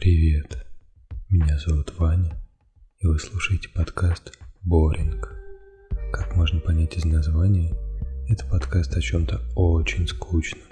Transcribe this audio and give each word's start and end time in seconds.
Привет, 0.00 0.64
меня 1.28 1.58
зовут 1.58 1.92
Ваня, 1.98 2.40
и 3.00 3.08
вы 3.08 3.18
слушаете 3.18 3.68
подкаст 3.70 4.38
«Боринг». 4.62 5.34
Как 6.12 6.36
можно 6.36 6.60
понять 6.60 6.96
из 6.96 7.04
названия, 7.04 7.74
это 8.28 8.46
подкаст 8.46 8.96
о 8.96 9.00
чем-то 9.00 9.40
очень 9.56 10.06
скучном. 10.06 10.62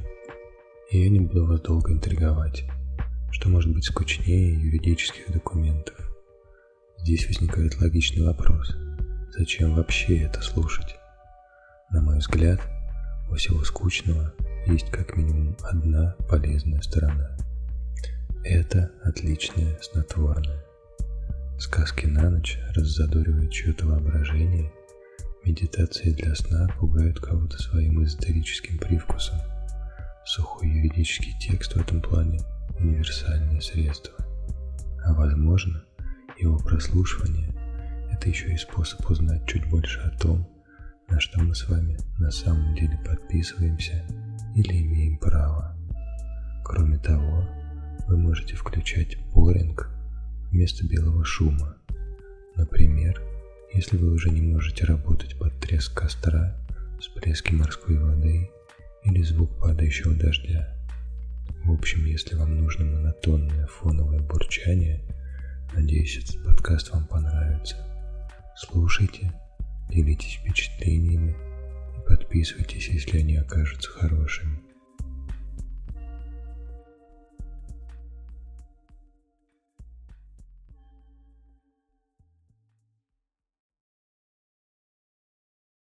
И 0.92 1.02
я 1.02 1.10
не 1.10 1.18
буду 1.18 1.44
вас 1.44 1.60
долго 1.60 1.92
интриговать, 1.92 2.70
что 3.32 3.48
может 3.48 3.74
быть 3.74 3.86
скучнее 3.86 4.52
юридических 4.52 5.32
документов. 5.32 5.96
Здесь 6.98 7.26
возникает 7.26 7.80
логичный 7.80 8.24
вопрос, 8.24 8.76
зачем 9.36 9.74
вообще 9.74 10.18
это 10.18 10.40
слушать? 10.40 10.94
На 11.90 12.00
мой 12.00 12.18
взгляд, 12.18 12.60
у 13.28 13.34
всего 13.34 13.64
скучного 13.64 14.32
есть 14.68 14.88
как 14.92 15.16
минимум 15.16 15.56
одна 15.64 16.14
полезная 16.28 16.80
сторона– 16.80 17.36
это 18.46 18.90
отличное 19.02 19.78
снотворное. 19.80 20.64
Сказки 21.58 22.06
на 22.06 22.30
ночь 22.30 22.58
раззадоривают 22.74 23.50
чье-то 23.50 23.86
воображение, 23.86 24.72
медитации 25.44 26.10
для 26.10 26.34
сна 26.34 26.68
пугают 26.78 27.20
кого-то 27.20 27.60
своим 27.60 28.02
эзотерическим 28.04 28.78
привкусом. 28.78 29.38
Сухой 30.24 30.68
юридический 30.68 31.34
текст 31.40 31.72
в 31.74 31.80
этом 31.80 32.00
плане– 32.00 32.40
универсальное 32.78 33.60
средство. 33.60 34.14
А 35.04 35.14
возможно, 35.14 35.84
его 36.38 36.58
прослушивание– 36.58 37.54
это 38.12 38.28
еще 38.28 38.52
и 38.52 38.56
способ 38.56 39.08
узнать 39.08 39.46
чуть 39.46 39.68
больше 39.70 40.00
о 40.00 40.18
том, 40.18 40.48
на 41.08 41.20
что 41.20 41.40
мы 41.40 41.54
с 41.54 41.68
вами 41.68 41.98
на 42.18 42.30
самом 42.30 42.74
деле 42.74 42.98
подписываемся 43.06 44.04
или 44.54 44.82
имеем 44.82 45.18
право. 45.18 45.76
Кроме 46.64 46.98
того, 46.98 47.46
вы 48.06 48.16
можете 48.16 48.54
включать 48.54 49.18
боринг 49.32 49.90
вместо 50.50 50.86
белого 50.86 51.24
шума. 51.24 51.76
Например, 52.54 53.20
если 53.72 53.96
вы 53.96 54.12
уже 54.12 54.30
не 54.30 54.40
можете 54.40 54.84
работать 54.84 55.38
под 55.38 55.58
треск 55.58 55.94
костра, 55.94 56.56
всплески 57.00 57.52
морской 57.52 57.98
воды 57.98 58.50
или 59.04 59.22
звук 59.22 59.50
падающего 59.58 60.14
дождя. 60.14 60.74
В 61.64 61.72
общем, 61.72 62.04
если 62.06 62.36
вам 62.36 62.56
нужно 62.56 62.84
монотонное 62.84 63.66
фоновое 63.66 64.20
бурчание, 64.20 65.00
надеюсь, 65.74 66.16
этот 66.18 66.42
подкаст 66.44 66.90
вам 66.90 67.06
понравится. 67.06 67.76
Слушайте, 68.56 69.32
делитесь 69.90 70.38
впечатлениями 70.40 71.36
и 71.96 72.08
подписывайтесь, 72.08 72.88
если 72.88 73.18
они 73.18 73.36
окажутся 73.36 73.90
хорошими. 73.90 74.60